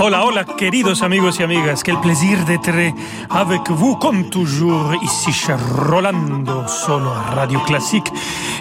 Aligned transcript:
Hola, 0.00 0.24
hola, 0.24 0.44
queridos 0.44 1.02
amigos 1.02 1.40
y 1.40 1.42
amigas. 1.42 1.82
Quel 1.82 1.98
plaisir 1.98 2.44
d'être 2.44 2.94
avec 3.30 3.68
vous, 3.68 3.96
comme 3.96 4.30
toujours, 4.30 4.94
ici 5.02 5.32
chez 5.32 5.54
Rolando, 5.54 6.68
solo 6.68 7.10
Radio 7.34 7.58
Classique. 7.60 8.12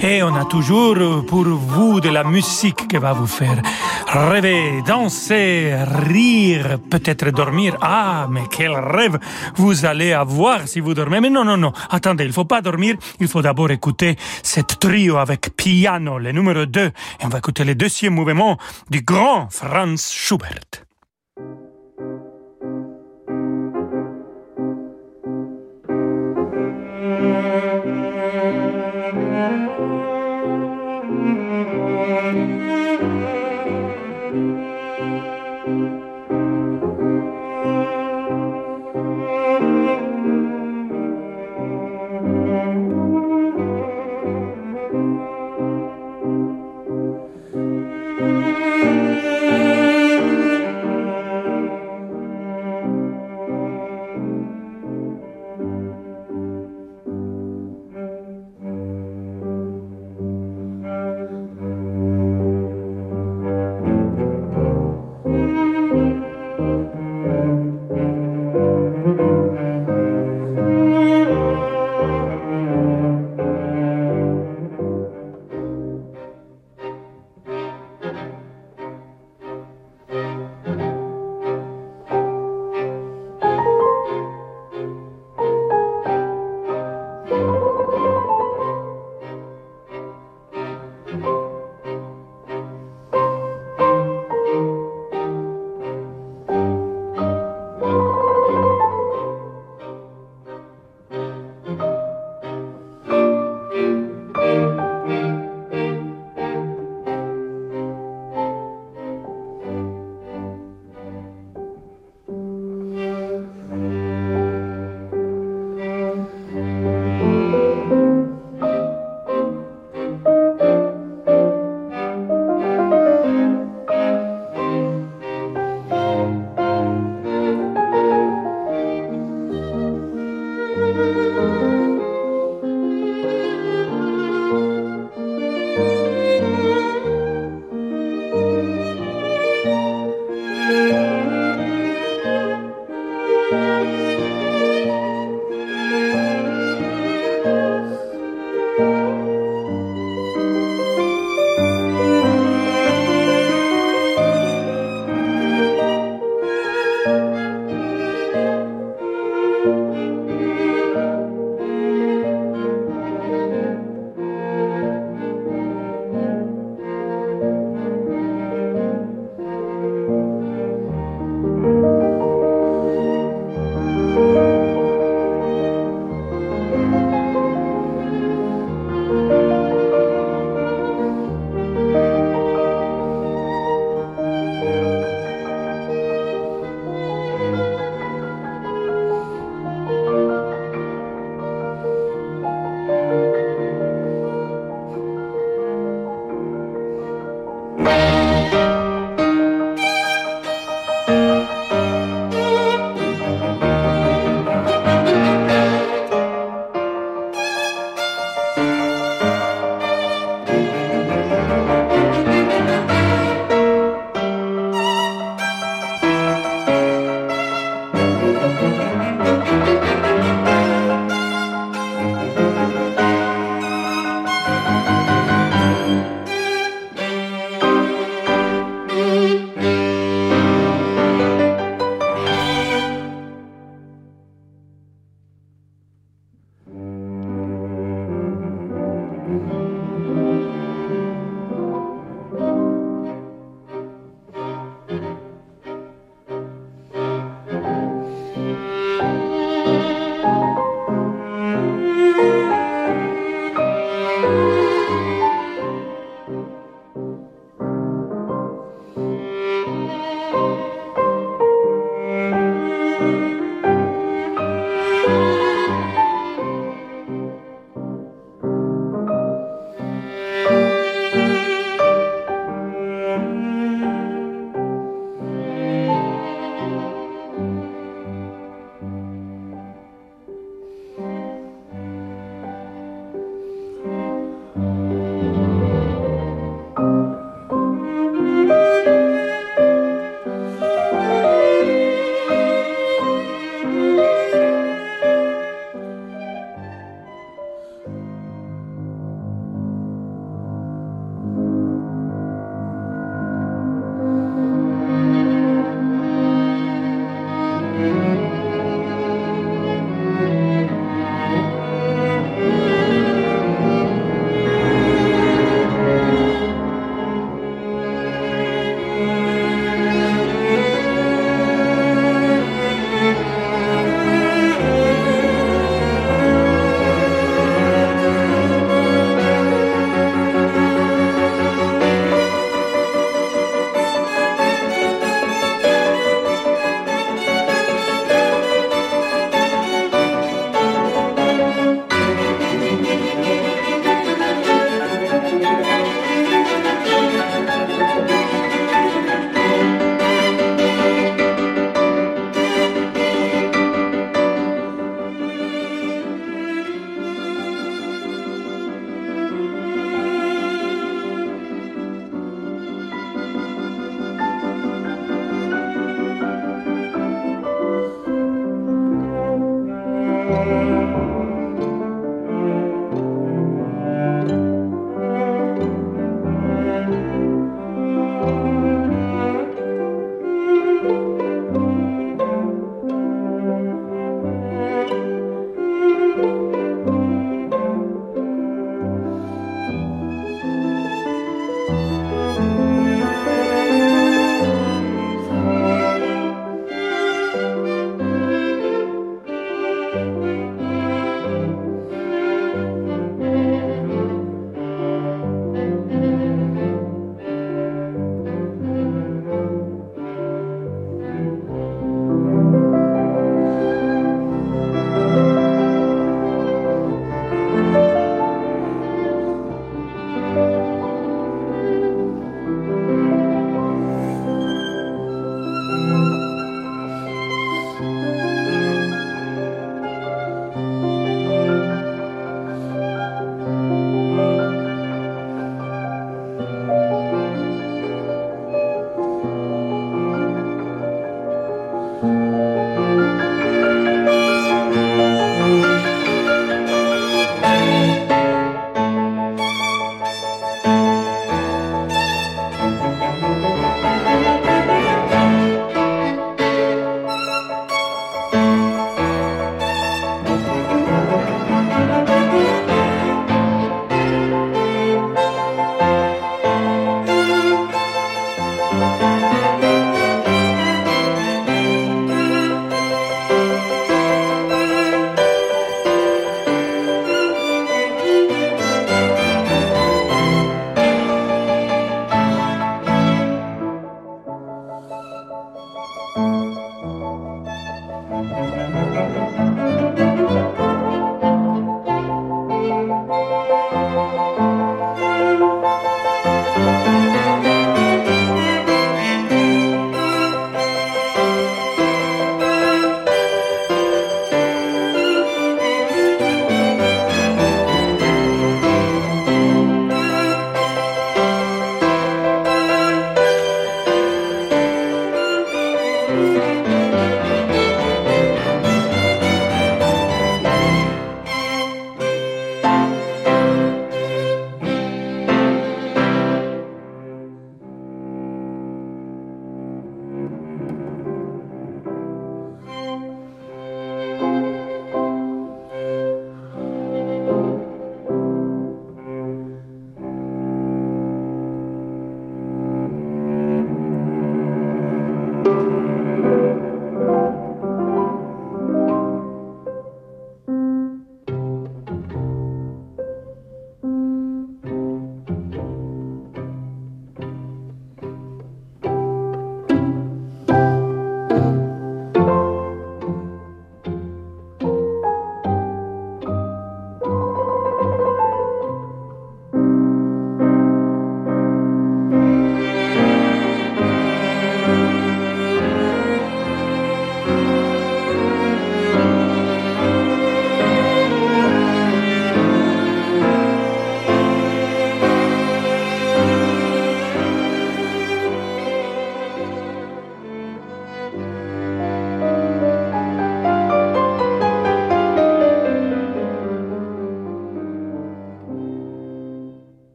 Et 0.00 0.22
on 0.22 0.32
a 0.36 0.44
toujours 0.44 0.96
pour 1.26 1.44
vous 1.44 2.00
de 2.00 2.08
la 2.08 2.22
musique 2.22 2.86
qui 2.86 2.96
va 2.98 3.12
vous 3.14 3.26
faire 3.26 3.60
rêver, 4.06 4.80
danser, 4.86 5.74
rire, 6.06 6.78
peut-être 6.88 7.30
dormir. 7.30 7.76
Ah, 7.80 8.28
mais 8.30 8.44
quel 8.48 8.70
rêve 8.70 9.18
vous 9.56 9.84
allez 9.84 10.12
avoir 10.12 10.68
si 10.68 10.78
vous 10.78 10.94
dormez. 10.94 11.20
Mais 11.20 11.30
non, 11.30 11.44
non, 11.44 11.56
non. 11.56 11.72
Attendez, 11.90 12.26
il 12.26 12.32
faut 12.32 12.44
pas 12.44 12.62
dormir. 12.62 12.94
Il 13.18 13.26
faut 13.26 13.42
d'abord 13.42 13.72
écouter 13.72 14.16
cette 14.44 14.78
trio 14.78 15.16
avec 15.16 15.56
piano, 15.56 16.16
le 16.16 16.30
numéro 16.30 16.64
2. 16.64 16.80
Et 16.80 16.92
on 17.24 17.28
va 17.28 17.38
écouter 17.38 17.64
le 17.64 17.74
deuxième 17.74 18.14
mouvement 18.14 18.56
du 18.88 19.02
grand 19.02 19.48
Franz 19.50 20.12
Schubert. 20.12 20.83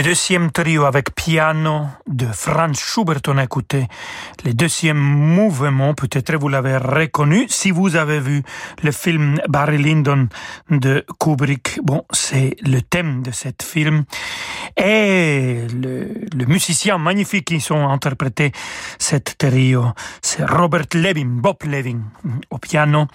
Le 0.00 0.04
deuxième 0.04 0.50
trio 0.50 0.86
avec 0.86 1.14
piano 1.14 1.82
de 2.06 2.24
Franz 2.24 2.80
Schubert, 2.80 3.20
on 3.28 3.36
a 3.36 3.44
écouté 3.44 3.86
le 4.46 4.54
deuxième 4.54 4.96
mouvement, 4.96 5.92
peut-être 5.92 6.36
vous 6.36 6.48
l'avez 6.48 6.78
reconnu 6.78 7.44
si 7.50 7.70
vous 7.70 7.96
avez 7.96 8.18
vu 8.18 8.42
le 8.82 8.92
film 8.92 9.38
Barry 9.46 9.76
Lyndon 9.76 10.28
de 10.70 11.04
Kubrick. 11.22 11.80
Bon, 11.82 12.06
c'est 12.12 12.56
le 12.62 12.80
thème 12.80 13.22
de 13.22 13.30
ce 13.30 13.48
film. 13.62 14.04
Et 14.78 15.66
le, 15.74 16.46
musicien 16.46 16.96
magnifique 16.96 17.48
qui 17.48 17.70
ont 17.70 17.90
interprété 17.90 18.52
cette 18.98 19.36
trio, 19.36 19.84
c'est 20.22 20.46
Robert 20.46 20.86
Levin, 20.94 21.28
Bob 21.28 21.58
Levin 21.64 22.04
au 22.48 22.56
piano 22.56 23.06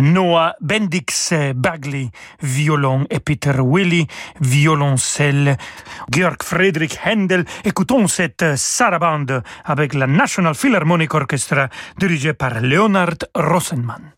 Noah 0.00 0.54
Bendix 0.60 1.32
Bagley, 1.54 2.10
violon, 2.42 3.06
et 3.10 3.20
Peter 3.20 3.54
Willy, 3.58 4.06
violoncelle. 4.40 5.56
Georg 6.10 6.42
Friedrich 6.42 6.98
Händel. 7.04 7.44
Écoutons 7.64 8.06
cette 8.06 8.56
sarabande 8.56 9.42
avec 9.64 9.94
la 9.94 10.06
National 10.06 10.54
Philharmonic 10.54 11.12
Orchestra 11.14 11.68
dirigée 11.98 12.34
par 12.34 12.60
Leonard 12.60 13.18
Rosenman. 13.34 14.12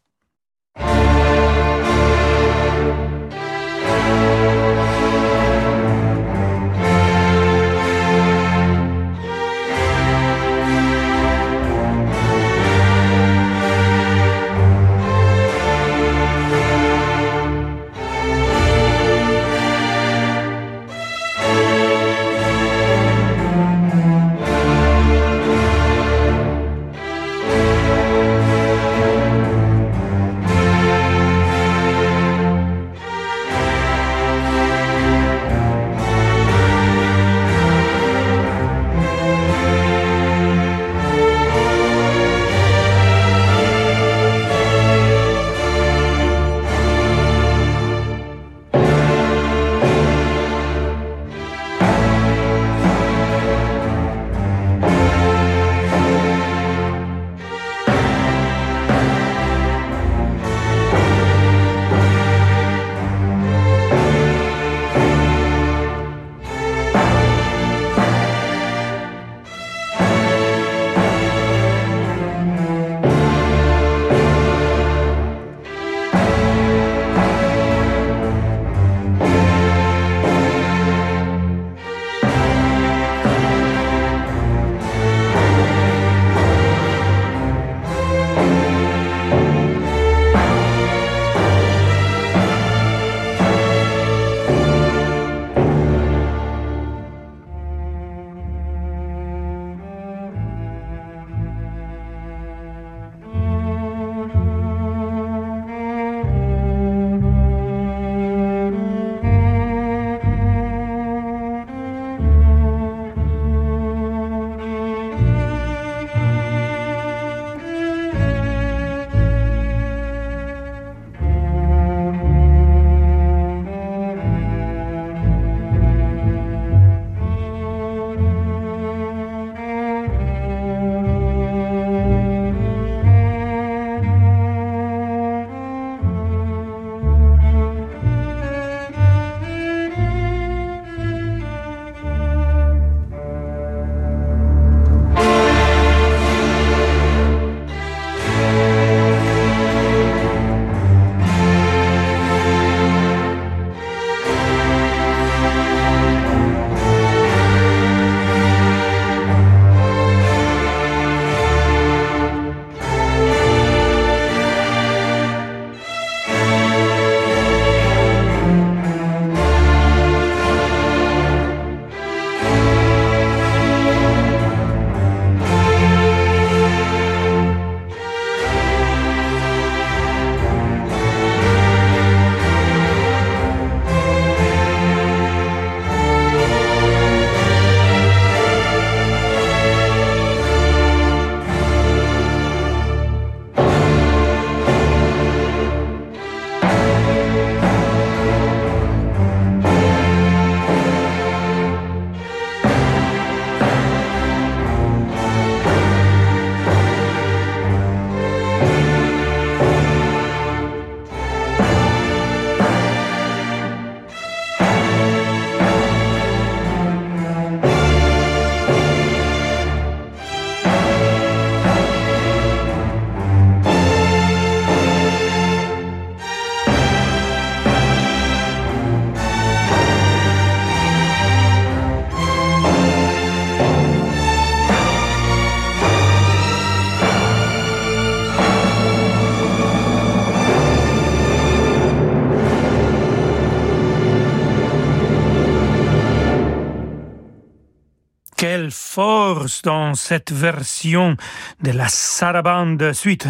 Dans 249.62 249.94
cette 249.94 250.32
version 250.32 251.16
de 251.62 251.70
la 251.70 251.88
sarabande 251.88 252.92
suite 252.92 253.28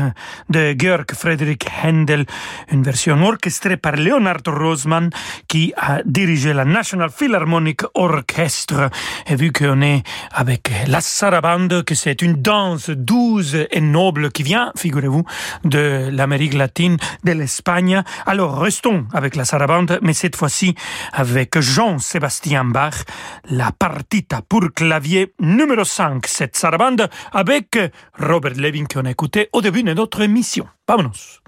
de 0.49 0.75
Georg 0.79 1.07
Friedrich 1.15 1.67
Händel, 1.83 2.27
une 2.71 2.83
version 2.83 3.23
orchestrée 3.23 3.77
par 3.77 3.97
Leonard 3.97 4.43
Rosman 4.47 5.11
qui 5.49 5.73
a 5.77 6.01
dirigé 6.05 6.53
la 6.53 6.65
National 6.65 7.11
Philharmonic 7.11 7.83
Orchestra. 7.95 8.91
Et 9.27 9.37
vu 9.37 9.53
qu'on 9.53 9.83
est 9.83 10.03
avec 10.33 10.71
la 10.87 11.01
sarabande, 11.01 11.85
que 11.85 11.95
c'est 11.95 12.23
une 12.23 12.35
danse 12.35 12.91
douce 12.91 13.57
et 13.71 13.81
noble 13.81 14.31
qui 14.31 14.43
vient, 14.43 14.73
figurez-vous, 14.77 15.25
de 15.65 16.09
l'Amérique 16.11 16.55
latine, 16.55 16.97
de 17.25 17.33
l'Espagne, 17.33 18.03
alors 18.27 18.59
restons 18.59 19.07
avec 19.13 19.37
la 19.37 19.45
sarabande, 19.45 19.99
mais 20.03 20.15
cette 20.15 20.37
fois-ci 20.37 20.75
avec 21.13 21.59
Jean-Sébastien 21.59 22.65
Bach, 22.65 22.95
la 23.49 23.73
partita 23.73 24.41
pour 24.49 24.73
clavier 24.75 25.33
numéro 25.41 25.85
5, 25.85 26.22
cette 26.27 26.57
sarabande 26.57 27.09
avec 27.33 27.79
Robert 28.19 28.55
Levin 28.57 28.85
qu'on 28.85 29.05
a 29.05 29.11
écouté 29.11 29.49
au 29.53 29.61
début 29.61 29.83
de 29.83 29.93
notre 29.93 30.21
émission. 30.21 30.67
Vámonos. 30.89 31.41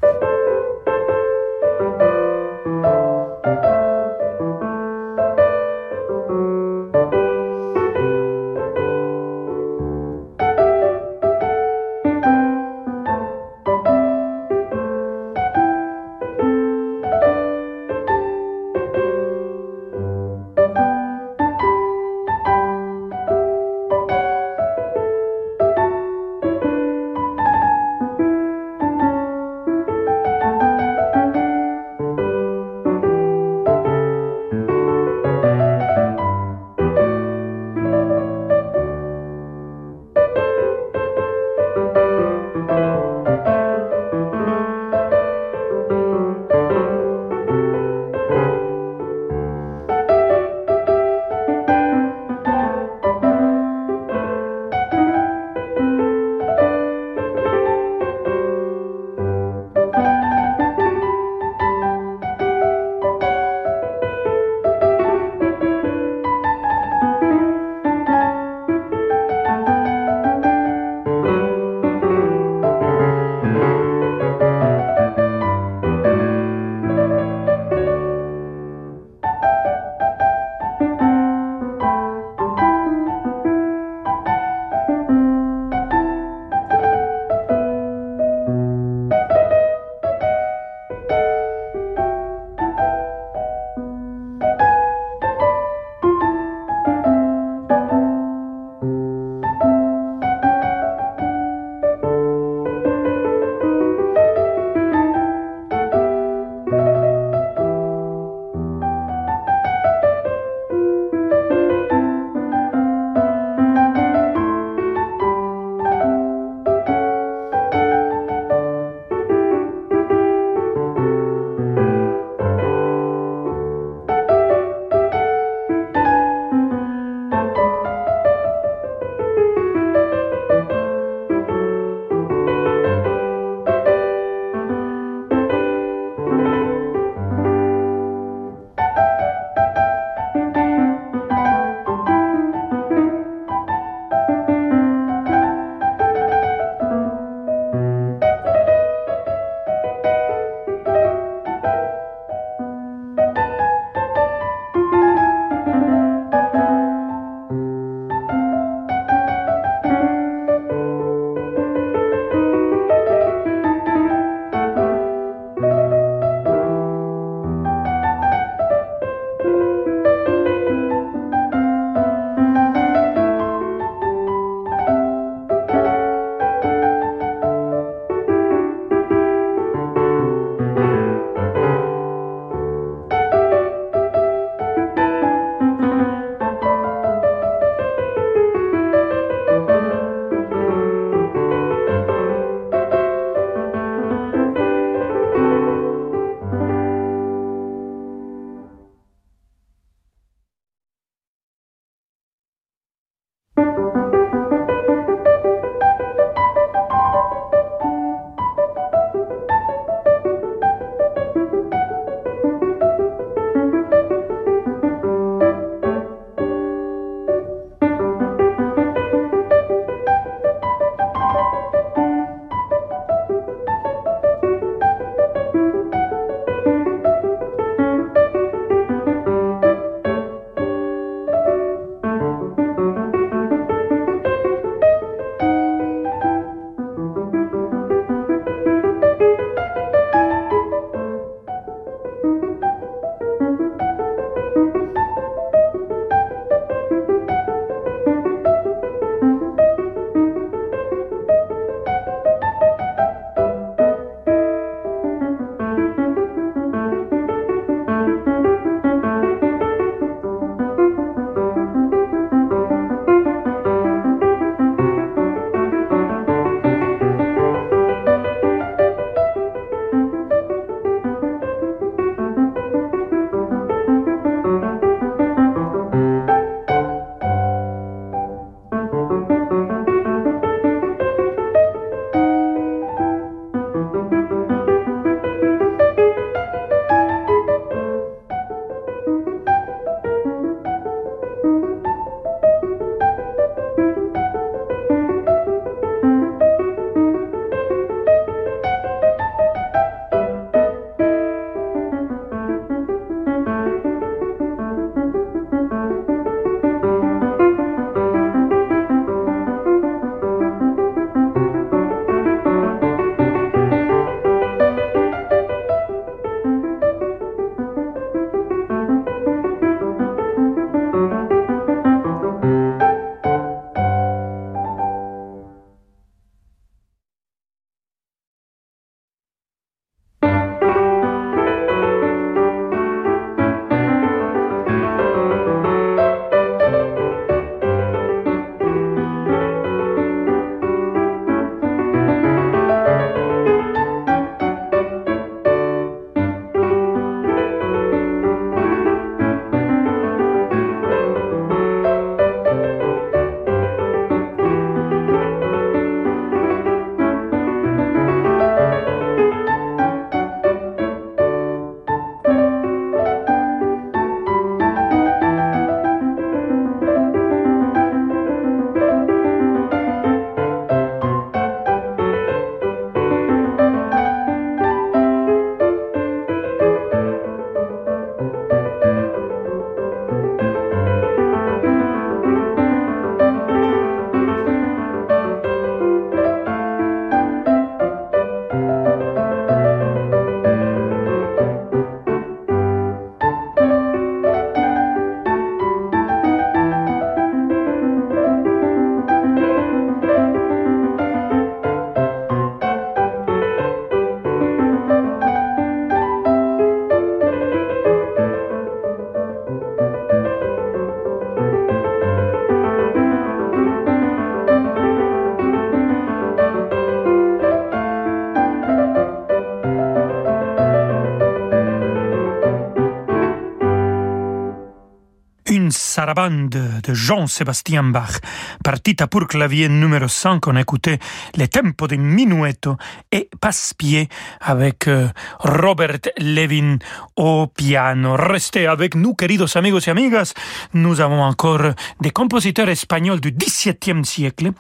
Sarabande 426.05 426.51
de 426.83 426.93
Jean-Sébastien 426.93 427.83
Bach. 427.85 428.21
Partita 428.62 429.07
pour 429.07 429.27
clavier 429.27 429.71
numéro 429.71 430.07
5, 430.07 430.47
on 430.49 430.57
écoutait 430.57 430.99
les 431.35 431.49
tempos 431.49 431.88
de 431.88 431.97
Minuetto 431.97 432.77
et 433.11 433.31
Passe-Pied 433.40 434.11
avec 434.43 434.87
euh, 434.87 435.09
Robert 435.38 436.11
Levin 436.19 436.77
au 437.17 437.47
piano. 437.47 438.17
Restez 438.17 438.67
avec 438.67 438.97
nous, 438.97 439.14
queridos 439.14 439.57
amigos 439.57 439.81
et 439.87 439.93
amigas. 439.93 440.35
Nous 440.75 441.01
avons 441.01 441.23
encore 441.23 441.73
des 442.03 442.11
compositeurs 442.11 442.69
espagnols 442.69 443.21
du 443.21 443.31
XVIIe 443.31 444.05
siècle 444.05 444.51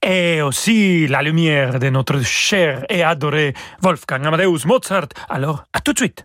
et 0.00 0.40
aussi 0.40 1.08
la 1.08 1.22
lumière 1.22 1.80
de 1.80 1.90
notre 1.90 2.22
cher 2.22 2.84
et 2.88 3.02
adoré 3.02 3.54
Wolfgang 3.82 4.24
Amadeus 4.24 4.66
Mozart. 4.66 5.08
Alors, 5.28 5.64
à 5.72 5.80
tout 5.80 5.94
de 5.94 5.98
suite. 5.98 6.24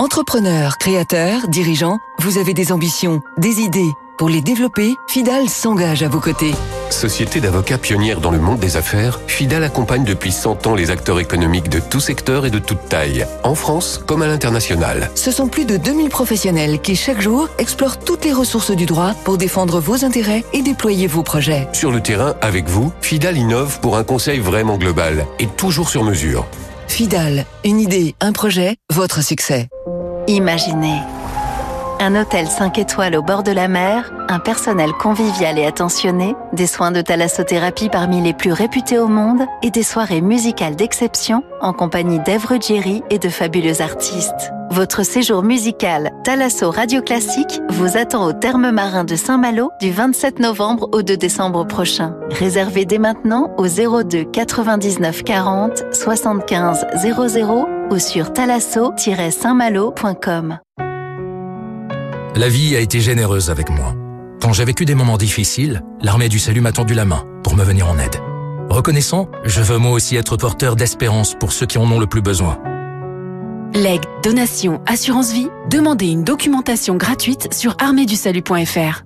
Entrepreneur, 0.00 0.78
créateur, 0.78 1.46
dirigeant, 1.48 1.98
vous 2.20 2.38
avez 2.38 2.54
des 2.54 2.72
ambitions, 2.72 3.20
des 3.36 3.60
idées. 3.60 3.92
Pour 4.16 4.30
les 4.30 4.40
développer, 4.40 4.94
Fidal 5.08 5.50
s'engage 5.50 6.02
à 6.02 6.08
vos 6.08 6.20
côtés. 6.20 6.54
Société 6.88 7.38
d'avocats 7.38 7.76
pionnière 7.76 8.22
dans 8.22 8.30
le 8.30 8.38
monde 8.38 8.60
des 8.60 8.78
affaires, 8.78 9.20
Fidal 9.26 9.62
accompagne 9.62 10.04
depuis 10.04 10.32
100 10.32 10.66
ans 10.66 10.74
les 10.74 10.90
acteurs 10.90 11.20
économiques 11.20 11.68
de 11.68 11.80
tout 11.80 12.00
secteur 12.00 12.46
et 12.46 12.50
de 12.50 12.58
toute 12.58 12.88
taille, 12.88 13.26
en 13.44 13.54
France 13.54 14.00
comme 14.06 14.22
à 14.22 14.26
l'international. 14.26 15.10
Ce 15.14 15.30
sont 15.30 15.48
plus 15.48 15.66
de 15.66 15.76
2000 15.76 16.08
professionnels 16.08 16.80
qui 16.80 16.96
chaque 16.96 17.20
jour 17.20 17.50
explorent 17.58 17.98
toutes 17.98 18.24
les 18.24 18.32
ressources 18.32 18.70
du 18.70 18.86
droit 18.86 19.12
pour 19.24 19.36
défendre 19.36 19.80
vos 19.80 20.02
intérêts 20.02 20.46
et 20.54 20.62
déployer 20.62 21.08
vos 21.08 21.22
projets. 21.22 21.68
Sur 21.74 21.90
le 21.90 22.00
terrain, 22.00 22.36
avec 22.40 22.70
vous, 22.70 22.90
Fidal 23.02 23.36
innove 23.36 23.80
pour 23.80 23.98
un 23.98 24.04
conseil 24.04 24.38
vraiment 24.38 24.78
global 24.78 25.26
et 25.38 25.46
toujours 25.46 25.90
sur 25.90 26.04
mesure. 26.04 26.46
Fidal, 26.88 27.46
une 27.64 27.80
idée, 27.80 28.14
un 28.20 28.32
projet, 28.32 28.76
votre 28.92 29.22
succès. 29.22 29.68
Imaginez 30.30 31.00
un 31.98 32.14
hôtel 32.14 32.46
5 32.46 32.78
étoiles 32.78 33.16
au 33.16 33.20
bord 33.22 33.42
de 33.42 33.50
la 33.50 33.66
mer, 33.66 34.10
un 34.28 34.38
personnel 34.38 34.92
convivial 34.92 35.58
et 35.58 35.66
attentionné, 35.66 36.36
des 36.52 36.68
soins 36.68 36.92
de 36.92 37.02
thalassothérapie 37.02 37.88
parmi 37.90 38.22
les 38.22 38.32
plus 38.32 38.52
réputés 38.52 38.98
au 38.98 39.08
monde 39.08 39.42
et 39.62 39.70
des 39.70 39.82
soirées 39.82 40.20
musicales 40.20 40.76
d'exception 40.76 41.42
en 41.60 41.72
compagnie 41.72 42.20
d'Ève 42.20 42.46
Ruggieri 42.46 43.02
et 43.10 43.18
de 43.18 43.28
fabuleux 43.28 43.82
artistes. 43.82 44.52
Votre 44.70 45.04
séjour 45.04 45.42
musical 45.42 46.12
Thalasso 46.22 46.70
Radio 46.70 47.02
Classique 47.02 47.60
vous 47.68 47.98
attend 47.98 48.24
au 48.24 48.32
terme 48.32 48.70
marin 48.70 49.02
de 49.02 49.16
Saint-Malo 49.16 49.72
du 49.80 49.90
27 49.90 50.38
novembre 50.38 50.88
au 50.92 51.02
2 51.02 51.16
décembre 51.16 51.66
prochain. 51.66 52.14
Réservez 52.30 52.84
dès 52.84 52.98
maintenant 52.98 53.50
au 53.58 53.66
02 53.66 54.24
99 54.24 55.24
40 55.24 55.82
75 55.92 56.86
00 57.02 57.79
ou 57.90 57.98
sur 57.98 58.32
thalasso-saintmalo.com. 58.32 60.58
La 62.36 62.48
vie 62.48 62.76
a 62.76 62.80
été 62.80 63.00
généreuse 63.00 63.50
avec 63.50 63.70
moi. 63.70 63.94
Quand 64.40 64.52
j'ai 64.52 64.64
vécu 64.64 64.84
des 64.84 64.94
moments 64.94 65.18
difficiles, 65.18 65.82
l'armée 66.00 66.28
du 66.28 66.38
salut 66.38 66.60
m'a 66.60 66.70
tendu 66.72 66.94
la 66.94 67.04
main 67.04 67.24
pour 67.42 67.56
me 67.56 67.64
venir 67.64 67.88
en 67.88 67.98
aide. 67.98 68.16
Reconnaissant, 68.70 69.28
je 69.44 69.60
veux 69.60 69.78
moi 69.78 69.90
aussi 69.90 70.16
être 70.16 70.36
porteur 70.36 70.76
d'espérance 70.76 71.34
pour 71.34 71.52
ceux 71.52 71.66
qui 71.66 71.76
en 71.76 71.90
ont 71.90 71.98
le 71.98 72.06
plus 72.06 72.22
besoin. 72.22 72.58
Legs, 73.74 74.04
donation, 74.22 74.80
assurance 74.86 75.32
vie, 75.32 75.48
demandez 75.68 76.06
une 76.06 76.24
documentation 76.24 76.96
gratuite 76.96 77.52
sur 77.52 77.76
arméedusalut.fr. 77.80 79.02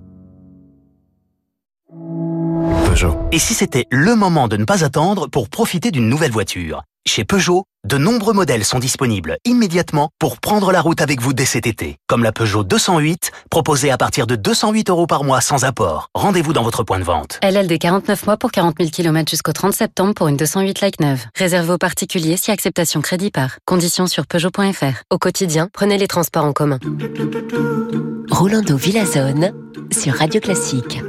Peugeot. 2.85 3.17
Et 3.31 3.39
si 3.39 3.53
c'était 3.53 3.85
le 3.91 4.15
moment 4.15 4.47
de 4.47 4.57
ne 4.57 4.65
pas 4.65 4.85
attendre 4.85 5.27
pour 5.27 5.49
profiter 5.49 5.91
d'une 5.91 6.07
nouvelle 6.07 6.31
voiture? 6.31 6.83
Chez 7.07 7.25
Peugeot, 7.25 7.65
de 7.85 7.99
nombreux 7.99 8.33
modèles 8.33 8.65
sont 8.65 8.79
disponibles 8.79 9.37
immédiatement 9.45 10.09
pour 10.17 10.39
prendre 10.39 10.71
la 10.71 10.81
route 10.81 11.01
avec 11.01 11.21
vous 11.21 11.33
dès 11.33 11.45
cet 11.45 11.67
été, 11.67 11.99
comme 12.07 12.23
la 12.23 12.31
Peugeot 12.31 12.63
208, 12.63 13.31
proposée 13.51 13.91
à 13.91 13.97
partir 13.97 14.25
de 14.25 14.35
208 14.35 14.89
euros 14.89 15.05
par 15.05 15.23
mois 15.23 15.39
sans 15.39 15.65
apport. 15.65 16.09
Rendez-vous 16.15 16.51
dans 16.51 16.63
votre 16.63 16.81
point 16.81 16.97
de 16.97 17.03
vente. 17.03 17.37
LL 17.43 17.67
de 17.67 17.75
49 17.75 18.25
mois 18.25 18.37
pour 18.37 18.51
40 18.51 18.77
000 18.79 18.89
km 18.89 19.29
jusqu'au 19.29 19.53
30 19.53 19.71
septembre 19.71 20.15
pour 20.15 20.27
une 20.29 20.35
208 20.35 20.81
like 20.81 20.99
neuve. 20.99 21.23
Réservée 21.37 21.73
aux 21.73 21.77
particuliers 21.77 22.37
si 22.37 22.49
acceptation 22.49 23.01
crédit 23.01 23.29
par. 23.29 23.59
Conditions 23.65 24.07
sur 24.07 24.25
Peugeot.fr. 24.25 25.03
Au 25.11 25.19
quotidien, 25.19 25.69
prenez 25.71 25.99
les 25.99 26.07
transports 26.07 26.45
en 26.45 26.53
commun. 26.53 26.79
Rolando 28.31 28.77
Villazone 28.77 29.53
sur 29.91 30.15
Radio 30.15 30.41
Classique. 30.41 31.03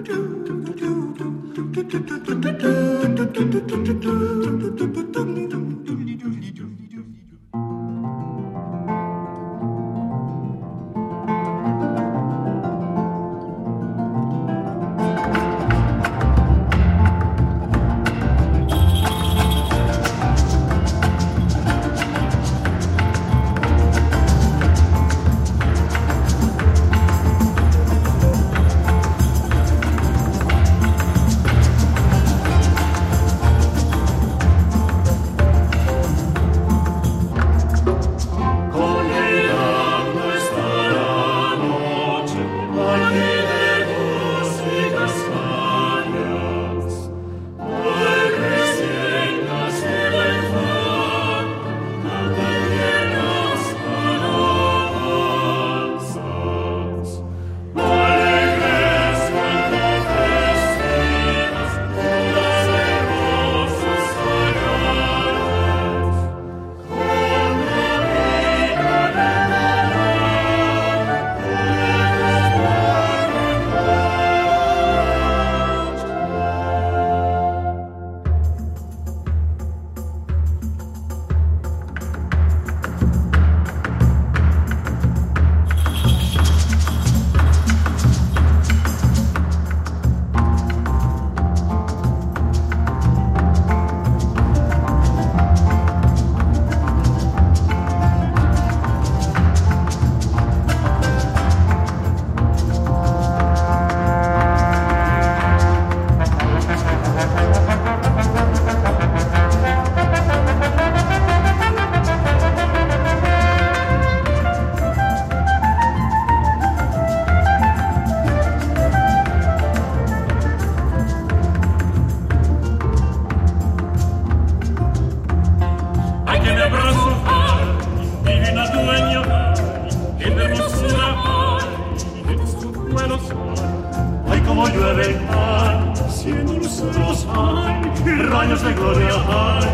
Monstruos 136.77 137.27
hay, 137.35 137.83
rayos 138.23 138.63
de 138.63 138.73
gloria 138.75 139.15
hay, 139.15 139.67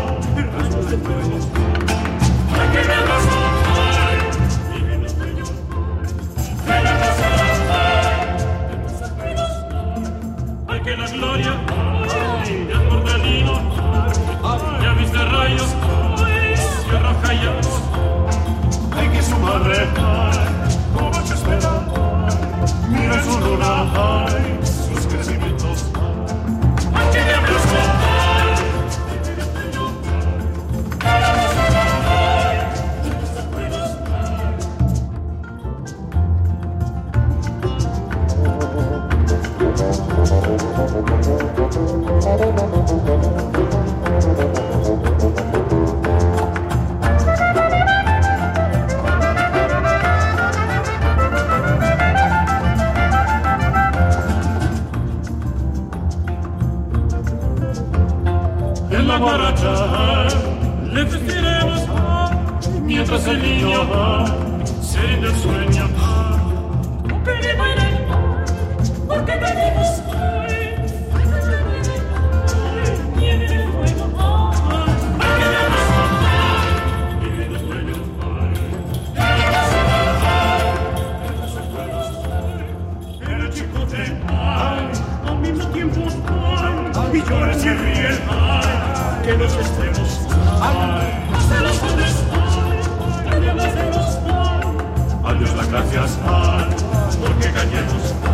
rayos 0.43 0.89
de 0.89 0.97
fuego. 0.97 1.37
Hay 2.53 2.67
que 2.71 2.81
verlos 2.87 3.23
hay, 3.73 4.17
y 4.75 4.79
los 5.01 5.13
bellos 5.19 5.51
hay, 6.67 6.83
de 6.83 6.89
hay, 10.67 10.79
que 10.81 10.93
la 10.97 11.07
gloria 11.07 11.53
hay, 11.69 12.53
de 12.65 12.75
mordelino 12.89 13.55
hay, 14.43 14.83
ya 14.83 14.91
viste 14.93 15.17
rayos 15.25 15.69
hay, 16.23 16.57
sierra 16.57 17.13
callado, 17.21 17.71
hay 18.97 19.07
que 19.09 19.21
su 19.21 19.37
madre 19.37 19.77
hay, 19.95 20.47
como 20.97 21.13
se 21.25 21.33
espera 21.33 21.73
mira 22.89 23.23
su 23.23 23.39
luna 23.39 23.73
hay, 23.95 24.32
mientras 62.93 63.27
el 63.27 63.41
niño 63.41 63.89
va 63.89 64.25
se 64.81 65.01
del 65.01 65.35
Adiós 95.25 95.55
las 95.55 95.69
gracias, 95.69 96.19
porque 97.21 97.51
callemos. 97.51 98.32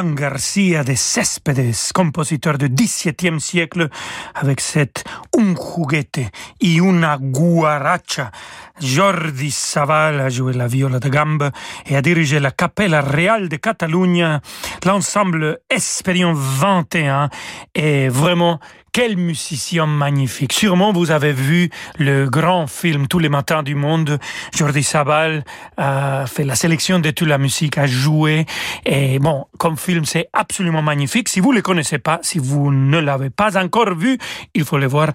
Juan 0.00 0.14
García 0.14 0.82
de 0.82 0.96
Céspedes, 0.96 1.92
compositeur 1.92 2.56
du 2.56 2.70
XVIIe 2.70 3.38
siècle, 3.38 3.90
avec 4.34 4.62
cette 4.62 5.04
Un 5.36 5.54
juguete 5.54 6.32
y 6.58 6.80
una 6.80 7.18
guaracha. 7.20 8.32
Jordi 8.80 9.50
Saval 9.50 10.20
a 10.20 10.30
joué 10.30 10.54
la 10.54 10.68
viola 10.68 11.00
de 11.00 11.10
gambe 11.10 11.50
et 11.84 11.96
a 11.96 12.00
dirigé 12.00 12.40
la 12.40 12.50
Capella 12.50 13.02
Real 13.02 13.50
de 13.50 13.56
Catalunya. 13.56 14.40
L'ensemble 14.86 15.60
Espérion 15.68 16.32
21 16.32 17.28
est 17.74 18.08
vraiment 18.08 18.58
quel 18.92 19.16
musicien 19.16 19.86
magnifique. 19.86 20.52
Sûrement 20.52 20.92
vous 20.92 21.10
avez 21.10 21.32
vu 21.32 21.70
le 21.98 22.28
grand 22.28 22.66
film 22.66 23.06
Tous 23.06 23.18
les 23.18 23.28
matins 23.28 23.62
du 23.62 23.74
monde. 23.74 24.18
Jordi 24.54 24.82
Sabal 24.82 25.44
a 25.76 26.26
fait 26.26 26.44
la 26.44 26.54
sélection 26.54 26.98
de 26.98 27.10
toute 27.10 27.28
la 27.28 27.38
musique, 27.38 27.78
a 27.78 27.86
joué. 27.86 28.46
Et 28.84 29.18
bon, 29.18 29.46
comme 29.58 29.76
film, 29.76 30.04
c'est 30.04 30.28
absolument 30.32 30.82
magnifique. 30.82 31.28
Si 31.28 31.40
vous 31.40 31.50
ne 31.50 31.56
le 31.56 31.62
connaissez 31.62 31.98
pas, 31.98 32.18
si 32.22 32.38
vous 32.38 32.72
ne 32.72 32.98
l'avez 32.98 33.30
pas 33.30 33.62
encore 33.62 33.94
vu, 33.94 34.18
il 34.54 34.64
faut 34.64 34.78
le 34.78 34.86
voir 34.86 35.08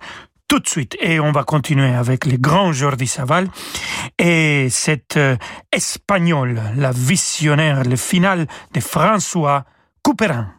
tout 0.48 0.60
de 0.60 0.68
suite. 0.68 0.96
Et 1.02 1.20
on 1.20 1.32
va 1.32 1.44
continuer 1.44 1.94
avec 1.94 2.26
le 2.26 2.38
grand 2.38 2.72
Jordi 2.72 3.08
Saval 3.08 3.48
et 4.20 4.68
cette 4.70 5.18
euh, 5.18 5.36
espagnole, 5.72 6.62
la 6.78 6.92
visionnaire, 6.92 7.84
le 7.84 7.96
final 7.96 8.48
de 8.74 8.80
François 8.80 9.66
Couperin. 10.04 10.52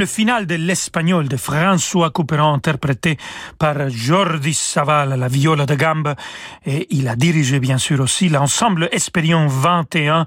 Le 0.00 0.06
final 0.06 0.46
de 0.46 0.54
l'Espagnol 0.54 1.28
de 1.28 1.36
François 1.36 2.08
Couperin 2.08 2.54
interprété 2.54 3.18
par 3.58 3.90
Jordi 3.90 4.54
Saval 4.54 5.12
à 5.12 5.16
la 5.18 5.28
viola 5.28 5.66
de 5.66 5.74
gambe 5.74 6.14
et 6.64 6.86
il 6.88 7.06
a 7.06 7.16
dirigé 7.16 7.60
bien 7.60 7.76
sûr 7.76 8.00
aussi 8.00 8.30
l'ensemble 8.30 8.88
Espérion 8.92 9.46
21 9.46 10.24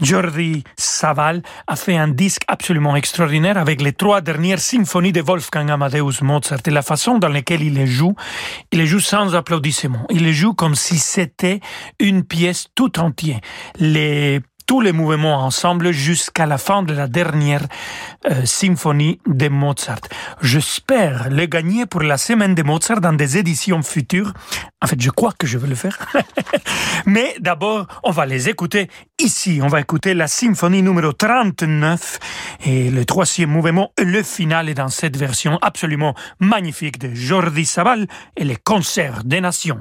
Jordi 0.00 0.62
Saval 0.76 1.42
a 1.66 1.76
fait 1.76 1.96
un 1.96 2.08
disque 2.08 2.42
absolument 2.48 2.96
extraordinaire 2.96 3.56
avec 3.56 3.80
les 3.80 3.92
trois 3.92 4.20
dernières 4.20 4.60
symphonies 4.60 5.12
de 5.12 5.20
Wolfgang 5.20 5.70
Amadeus 5.70 6.22
Mozart 6.22 6.60
et 6.66 6.70
la 6.70 6.82
façon 6.82 7.18
dans 7.18 7.28
laquelle 7.28 7.62
il 7.62 7.74
les 7.74 7.86
joue. 7.86 8.14
Il 8.72 8.78
les 8.78 8.86
joue 8.86 9.00
sans 9.00 9.34
applaudissements. 9.34 10.06
Il 10.10 10.24
les 10.24 10.32
joue 10.32 10.54
comme 10.54 10.74
si 10.74 10.98
c'était 10.98 11.60
une 12.00 12.24
pièce 12.24 12.66
tout 12.74 12.98
entière. 12.98 13.40
Les 13.78 14.40
tous 14.66 14.80
les 14.80 14.92
mouvements 14.92 15.44
ensemble 15.44 15.92
jusqu'à 15.92 16.46
la 16.46 16.58
fin 16.58 16.82
de 16.82 16.94
la 16.94 17.08
dernière 17.08 17.66
euh, 18.30 18.44
symphonie 18.44 19.18
de 19.26 19.48
Mozart. 19.48 20.00
J'espère 20.40 21.30
le 21.30 21.46
gagner 21.46 21.86
pour 21.86 22.02
la 22.02 22.18
semaine 22.18 22.54
de 22.54 22.62
Mozart 22.62 23.00
dans 23.00 23.12
des 23.12 23.38
éditions 23.38 23.82
futures. 23.82 24.32
En 24.80 24.86
fait, 24.86 25.00
je 25.00 25.10
crois 25.10 25.32
que 25.38 25.46
je 25.46 25.58
vais 25.58 25.68
le 25.68 25.74
faire. 25.74 25.98
Mais 27.06 27.34
d'abord, 27.40 27.86
on 28.02 28.10
va 28.10 28.26
les 28.26 28.48
écouter 28.48 28.88
ici. 29.18 29.60
On 29.62 29.68
va 29.68 29.80
écouter 29.80 30.14
la 30.14 30.28
symphonie 30.28 30.82
numéro 30.82 31.12
39 31.12 32.18
et 32.66 32.90
le 32.90 33.04
troisième 33.04 33.50
mouvement, 33.50 33.92
le 33.98 34.22
final 34.22 34.68
est 34.68 34.74
dans 34.74 34.88
cette 34.88 35.16
version 35.16 35.58
absolument 35.62 36.14
magnifique 36.40 36.98
de 36.98 37.14
Jordi 37.14 37.64
Sabal 37.64 38.06
et 38.36 38.44
les 38.44 38.56
concerts 38.56 39.24
des 39.24 39.40
nations. 39.40 39.80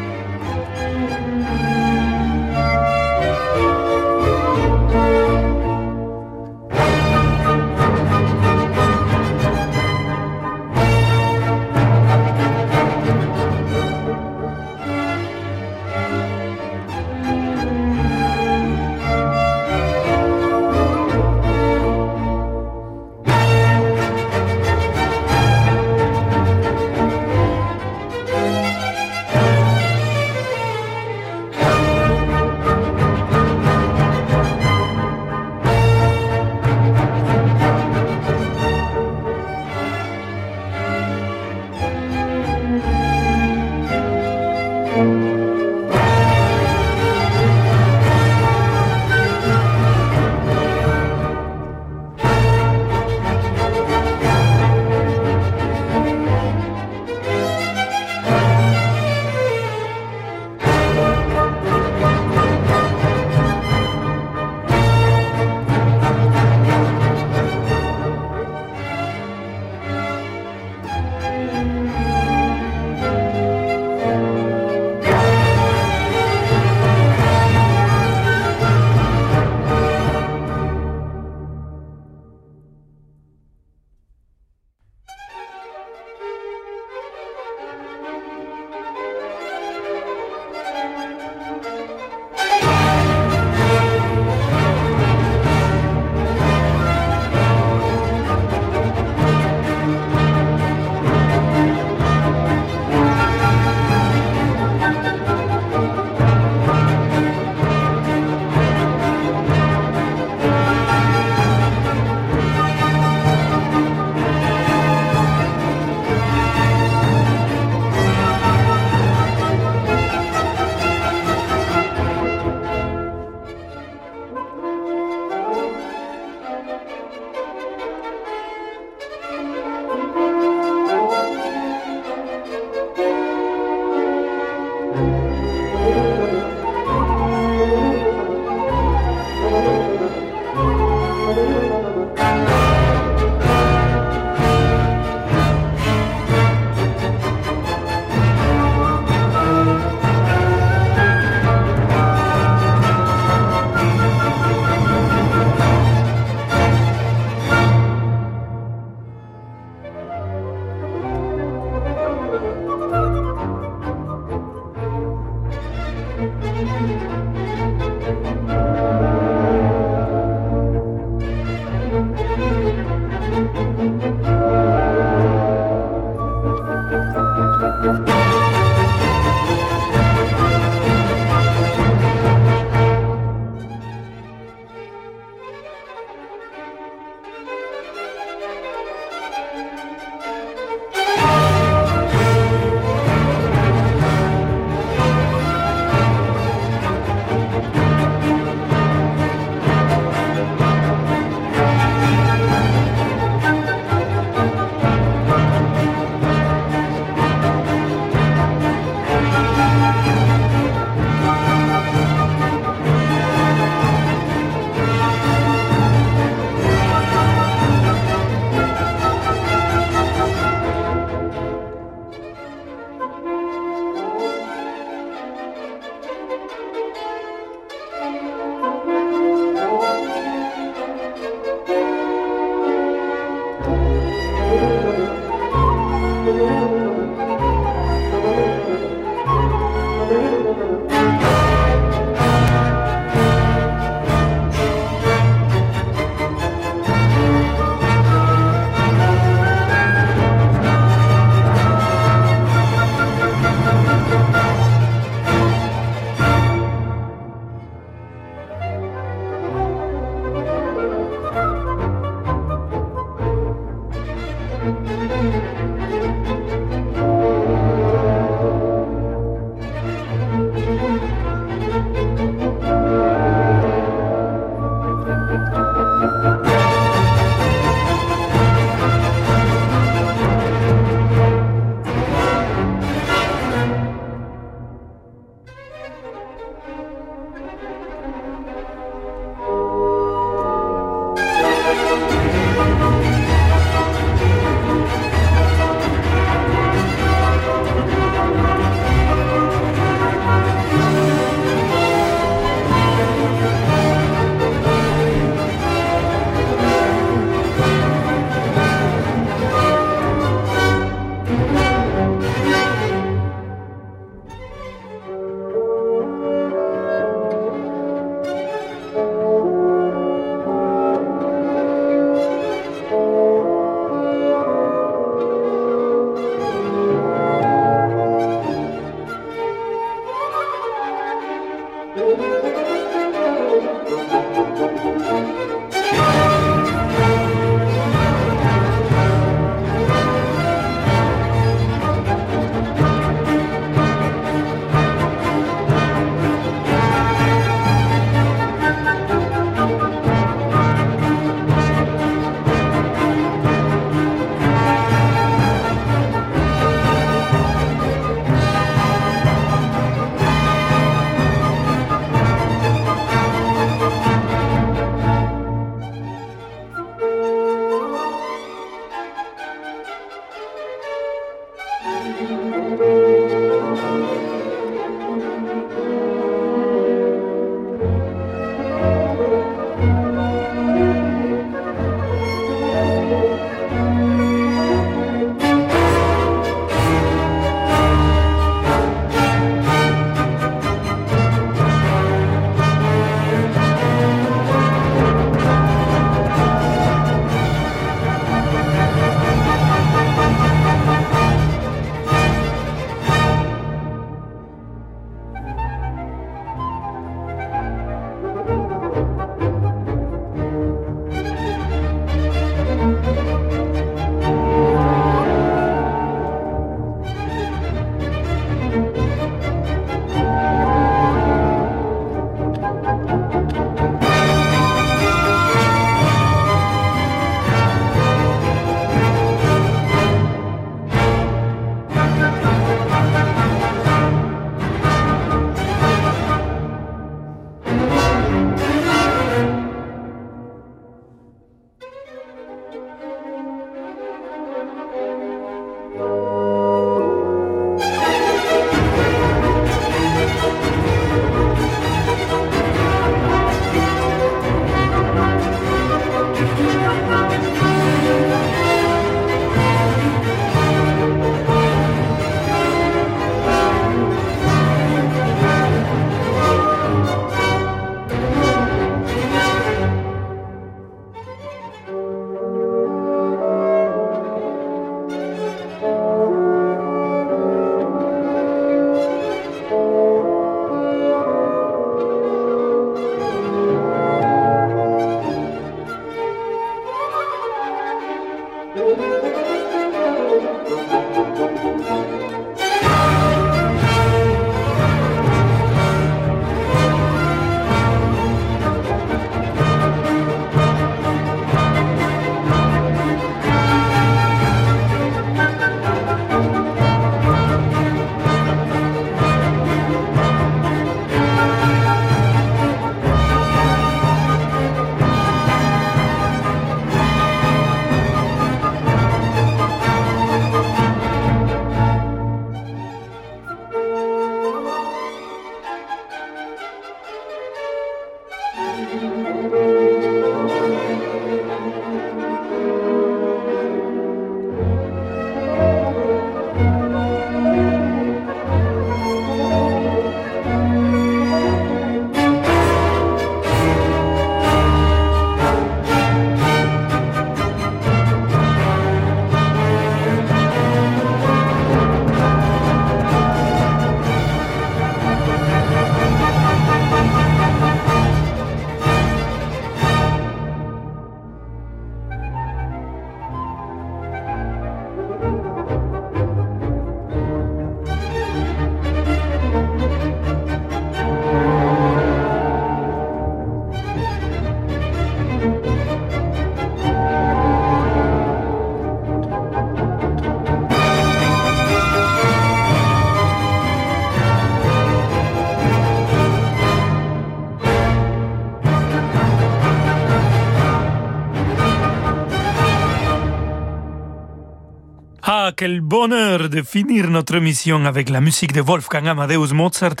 De 596.58 596.62
finir 596.64 597.08
notre 597.08 597.38
mission 597.38 597.84
avec 597.84 598.08
la 598.08 598.20
musique 598.20 598.52
de 598.52 598.60
Wolfgang 598.60 599.06
Amadeus 599.06 599.52
Mozart 599.54 600.00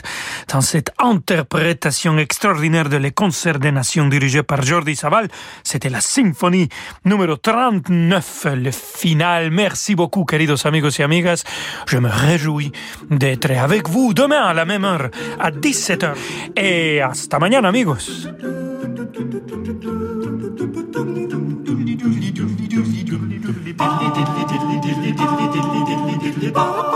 dans 0.52 0.60
cette 0.60 0.90
interprétation 0.98 2.18
extraordinaire 2.18 2.88
de 2.88 2.96
Les 2.96 3.12
Concerts 3.12 3.60
des 3.60 3.70
Nations 3.70 4.08
dirigée 4.08 4.42
par 4.42 4.62
Jordi 4.62 4.96
Sabal. 4.96 5.28
C'était 5.62 5.88
la 5.88 6.00
symphonie 6.00 6.68
numéro 7.04 7.36
39, 7.36 8.46
le 8.56 8.72
final. 8.72 9.52
Merci 9.52 9.94
beaucoup, 9.94 10.24
queridos 10.24 10.66
amigos 10.66 10.98
y 10.98 11.02
amigas. 11.02 11.44
Je 11.86 11.98
me 11.98 12.08
réjouis 12.08 12.72
d'être 13.08 13.52
avec 13.52 13.88
vous 13.88 14.12
demain 14.12 14.42
à 14.42 14.54
la 14.54 14.64
même 14.64 14.84
heure, 14.84 15.10
à 15.38 15.52
17h. 15.52 16.14
Et 16.56 17.00
hasta 17.00 17.38
mañana, 17.38 17.68
amigos. 17.68 18.26
Bye. 26.50 26.88